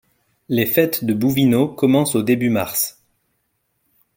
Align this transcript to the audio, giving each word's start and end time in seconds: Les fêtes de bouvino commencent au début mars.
Les 0.49 0.65
fêtes 0.65 1.05
de 1.05 1.13
bouvino 1.13 1.67
commencent 1.67 2.15
au 2.15 2.23
début 2.23 2.49
mars. 2.49 3.03